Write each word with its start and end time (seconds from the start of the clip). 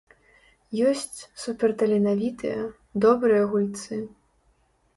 Ёсць 0.91 1.19
суперталенавітыя, 1.43 2.57
добрыя 3.07 3.43
гульцы. 3.55 4.03